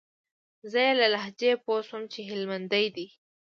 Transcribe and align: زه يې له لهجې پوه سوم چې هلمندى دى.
زه 0.71 0.79
يې 0.85 0.93
له 0.99 1.07
لهجې 1.13 1.51
پوه 1.63 1.77
سوم 1.87 2.03
چې 2.13 2.19
هلمندى 2.29 2.85
دى. 2.95 3.07